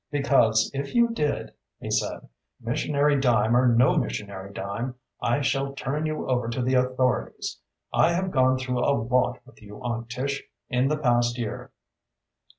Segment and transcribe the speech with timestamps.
[0.09, 2.27] "Because if you did," he said,
[2.59, 7.59] "missionary dime or no missionary dime, I shall turn you over to the authorities!
[7.93, 11.71] I have gone through a lot with you, Aunt Tish, in the past year."